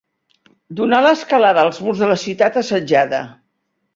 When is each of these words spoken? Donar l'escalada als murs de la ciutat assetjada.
Donar 0.79 1.01
l'escalada 1.07 1.65
als 1.67 1.81
murs 1.87 2.03
de 2.05 2.09
la 2.13 2.17
ciutat 2.23 2.59
assetjada. 2.65 3.23